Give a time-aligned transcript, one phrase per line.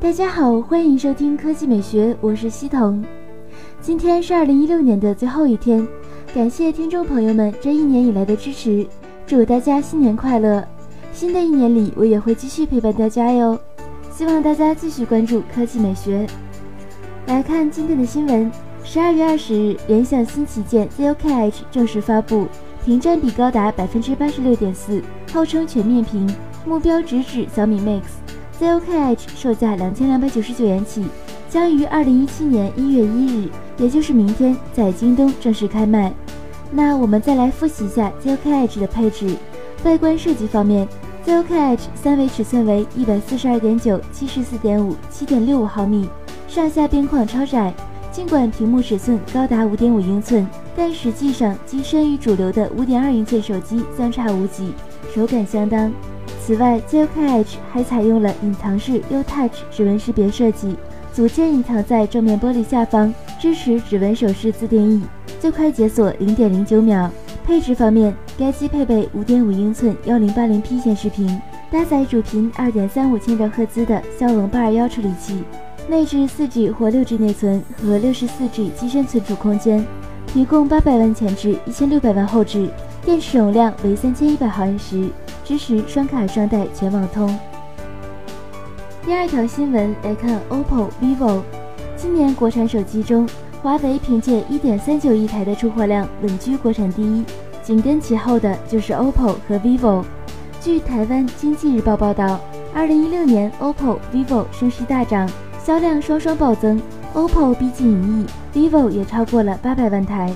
[0.00, 3.04] 大家好，欢迎收听科技美学，我是西彤。
[3.82, 5.86] 今天是二零一六年的最后一天，
[6.34, 8.86] 感谢听众朋友们这一年以来的支持，
[9.26, 10.66] 祝大家新年快乐！
[11.12, 13.60] 新的一年里，我也会继续陪伴大家哟。
[14.10, 16.26] 希望大家继续关注科技美学。
[17.26, 18.50] 来看今天的新闻：
[18.82, 22.46] 十二月二十日，联想新旗舰 ZOK H 正式发布，
[22.86, 26.26] 屏占比高达百分之八十六点四，号称全面屏，
[26.64, 28.00] 目标直指小米 Mix。
[28.60, 31.02] ZOK H 售价两千两百九十九元起，
[31.48, 36.12] 将于二零一七年一月一日，也就是明天，在京东正式开卖。
[36.70, 39.34] 那我们再来复习一下 ZOK H 的配置。
[39.82, 40.86] 外观设计方面
[41.24, 46.06] ，ZOK H 三维尺寸为一百四十二点九、七十四点五、七点六五毫米，
[46.46, 47.72] 上下边框超窄。
[48.12, 54.74] 尽管屏幕尺寸高达五点五英寸，但实际上机身与主流的五点二英寸手机相差无几，
[55.14, 55.90] 手感相当。
[56.50, 60.74] 此外，ZOK H 还采用了隐藏式 U Touch 指纹识别设计，
[61.12, 65.00] 组件隐藏在正面玻璃下方，支持指纹手势自定义，
[65.38, 67.08] 最快解锁零点零九秒。
[67.46, 75.44] 配置方面，该机配备五点五英寸幺零八零 P 显示屏，搭载主频二点三五千兆赫兹的骁龙八二幺处理器，
[75.88, 79.86] 内置四 G 或六 G 内存和六十四 G 机身存储空间，
[80.26, 82.68] 提供八百万前置，一千六百万后置，
[83.04, 85.08] 电池容量为三千一百毫安时。
[85.50, 87.36] 支持双卡双待全网通。
[89.04, 91.40] 第二条新闻来看，OPPO、vivo。
[91.96, 93.28] 今年国产手机中，
[93.60, 97.24] 华为凭借1.39亿台的出货量稳居国产第一，
[97.64, 100.04] 紧跟其后的就是 OPPO 和 vivo。
[100.60, 102.38] 据台湾经济日报报道
[102.76, 105.28] ，2016年 OPPO、vivo 声势大涨，
[105.60, 106.80] 销量双双暴增
[107.12, 110.32] ，OPPO 逼近一亿，vivo 也超过了八百万台。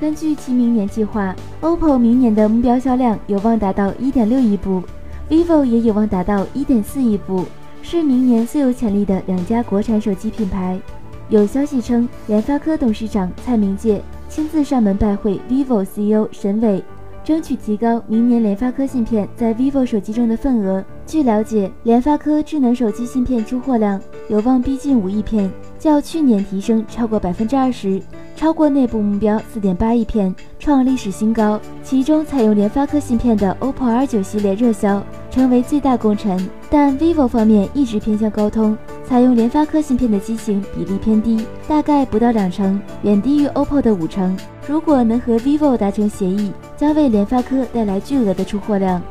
[0.00, 4.82] 根据其明年计划，OPPO 明年的目标销量有望达到1.6亿部
[5.28, 7.44] ，vivo 也有望达到1.4亿部，
[7.82, 10.80] 是明年最有潜力的两家国产手机品牌。
[11.28, 16.82] 有消息称，联发科董事长蔡明介亲自上门拜会 vivo CEO 沈伟，
[17.22, 20.82] 争取提高明年联发科芯片在 vivo 手机中的份额。
[21.06, 28.00] 据了解，联发科智能手机芯片出货量有望逼近五亿片，较去年提升超过百分之二十。
[28.36, 31.60] 超过内部目标四点八亿片，创历史新高。
[31.84, 36.48] 其中采用联发科芯片的 OPPO R9 系列热销，成为最大功臣。
[36.70, 44.34] 但 vivo 方面一直偏向高通，采用联发科芯片的机型比例偏低，大概不到两成，远低于 OPPO 的五成。
[44.66, 49.02] 如果能和 vivo 达成协议，将为联发科带来巨额的出货量。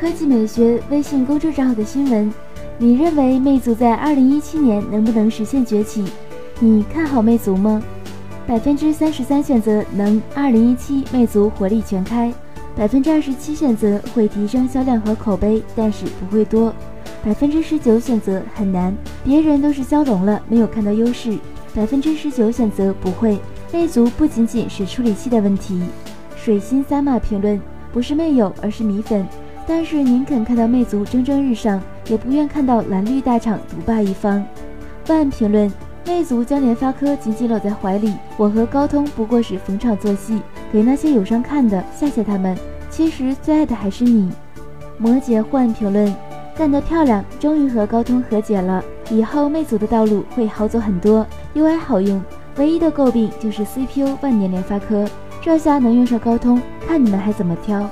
[0.00, 2.32] 科技美学微信公众账号的新闻：
[2.78, 6.04] 你认为魅族在二零一七年能不能实现崛起？
[6.60, 7.80] 你看好魅族吗？
[8.44, 12.32] 百分之三十三选择能，二零一七魅族火力全开；
[12.74, 16.72] 百分之二十七选择会提升销量和口碑，但是不会多；
[17.24, 18.92] 百分之十九选择很难，
[19.22, 21.38] 别人都是骁龙了，没有看到优势；
[21.76, 23.38] 百分之十九选择不会。
[23.72, 25.80] 魅族不仅仅是处理器的问题。
[26.34, 27.60] 水星三马评论
[27.92, 29.24] 不是魅友，而是米粉，
[29.64, 34.44] 但是宁肯看到魅族蒸蒸日上，也不愿看到蓝绿大厂独霸一方。
[35.06, 35.72] 万评论。
[36.08, 40.40] 魅族将联发科紧紧搂在怀里，我和高通不过是逢场作戏，
[40.72, 42.56] 给那些友商看的，吓吓他们。
[42.88, 44.32] 其实最爱的还是你。
[44.96, 46.12] 摩羯换评论，
[46.56, 52.22] 干得漂亮，终于和高通和解了，以后魅族的道路会好走很多，UI 好用，
[52.56, 55.06] 唯一的诟病就是 CPU 万年联发科，
[55.42, 57.86] 这下能用上高通，看你们还怎么挑。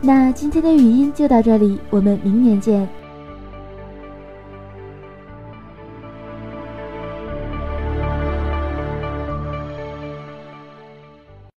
[0.00, 2.88] 那今天的语音就到这里，我们明年见。